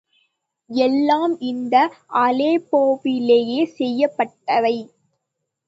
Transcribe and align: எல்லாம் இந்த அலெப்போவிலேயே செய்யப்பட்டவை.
எல்லாம் 0.69 1.33
இந்த 1.41 1.75
அலெப்போவிலேயே 2.21 3.61
செய்யப்பட்டவை. 3.77 4.75